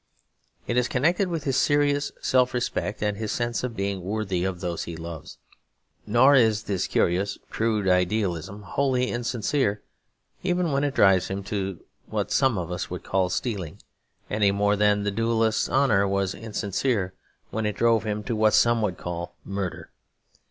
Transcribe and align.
It 0.65 0.77
is 0.77 0.87
connected 0.87 1.27
with 1.27 1.43
his 1.43 1.57
serious 1.57 2.11
self 2.21 2.55
respect 2.55 3.03
and 3.03 3.17
his 3.17 3.31
sense 3.31 3.63
of 3.63 3.75
being 3.75 4.01
worthy 4.01 4.43
of 4.45 4.59
those 4.59 4.85
he 4.85 4.95
loves. 4.97 5.37
Nor 6.07 6.33
is 6.33 6.63
this 6.63 6.87
curious 6.87 7.37
crude 7.51 7.87
idealism 7.87 8.63
wholly 8.63 9.11
insincere 9.11 9.83
even 10.41 10.71
when 10.71 10.83
it 10.83 10.95
drives 10.95 11.27
him 11.27 11.43
to 11.43 11.83
what 12.07 12.31
some 12.31 12.57
of 12.57 12.71
us 12.71 12.89
would 12.89 13.03
call 13.03 13.29
stealing; 13.29 13.79
any 14.27 14.49
more 14.49 14.75
than 14.75 15.03
the 15.03 15.11
duellist's 15.11 15.69
honour 15.69 16.07
was 16.07 16.33
insincere 16.33 17.13
when 17.51 17.67
it 17.67 17.75
drove 17.75 18.03
him 18.03 18.23
to 18.23 18.35
what 18.35 18.55
some 18.55 18.81
would 18.81 18.97
call 18.97 19.35
murder. 19.45 19.91